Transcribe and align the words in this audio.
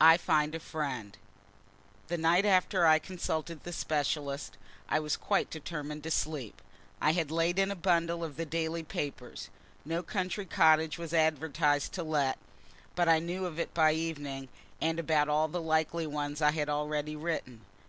I 0.00 0.16
FIND 0.16 0.56
A 0.56 0.58
FRIEND 0.58 1.18
The 2.08 2.16
night 2.18 2.44
after 2.44 2.84
I 2.84 2.98
consulted 2.98 3.62
the 3.62 3.72
specialist 3.72 4.56
I 4.88 4.98
was 4.98 5.16
quite 5.16 5.50
determined 5.50 6.02
to 6.02 6.10
sleep. 6.10 6.60
I 7.00 7.12
had 7.12 7.30
laid 7.30 7.60
in 7.60 7.70
a 7.70 7.76
bundle 7.76 8.24
of 8.24 8.34
the 8.36 8.44
daily 8.44 8.82
papers. 8.82 9.50
No 9.84 10.02
country 10.02 10.46
cottage 10.46 10.98
was 10.98 11.14
advertised 11.14 11.92
to 11.92 12.02
let 12.02 12.38
but 12.96 13.08
I 13.08 13.20
knew 13.20 13.46
of 13.46 13.60
it 13.60 13.72
by 13.72 13.92
evening, 13.92 14.48
and 14.80 14.98
about 14.98 15.28
all 15.28 15.46
the 15.46 15.62
likely 15.62 16.08
ones 16.08 16.42
I 16.42 16.50
had 16.50 16.68
already 16.68 17.14
written. 17.14 17.60